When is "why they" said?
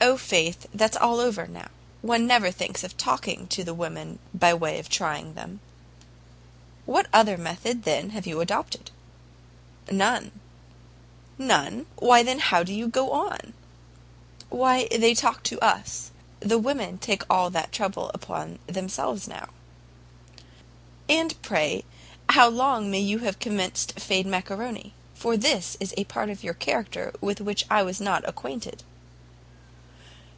14.50-15.14